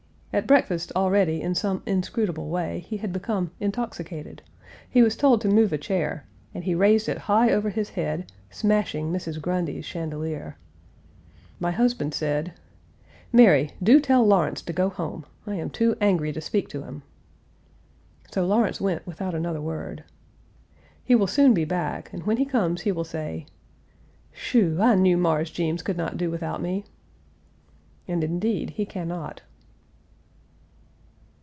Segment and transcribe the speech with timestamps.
[0.33, 4.41] At breakfast already in some inscrutable way he had become intoxicated;
[4.89, 8.31] he was told to move a chair, and he raised it high over his head,
[8.49, 9.41] smashing Mrs.
[9.41, 10.55] Grundy's chandelier.
[11.59, 12.53] My husband said:
[13.33, 17.03] "Mary, do tell Lawrence to go home; I am too angry to speak to him."
[18.31, 20.05] So Lawrence went without another word.
[21.03, 23.47] He will soon be back, and when he comes will say,
[24.31, 24.77] "Shoo!!
[24.81, 26.85] I knew Mars Jeems could not do without me."
[28.07, 29.41] And indeed he can not.